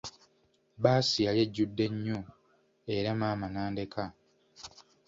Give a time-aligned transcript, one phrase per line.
[0.77, 2.19] Bbaasi yali ejjude nnyo,
[2.95, 4.03] era maama n'andeka.